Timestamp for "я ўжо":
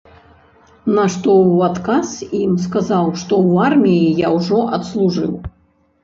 4.21-4.63